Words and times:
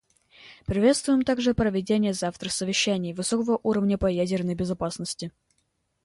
Приветствуем 0.65 1.21
также 1.21 1.53
проведение 1.53 2.15
завтра 2.15 2.49
Совещания 2.49 3.13
высокого 3.13 3.59
уровня 3.61 3.99
по 3.99 4.07
ядерной 4.07 4.55
безопасности. 4.55 5.31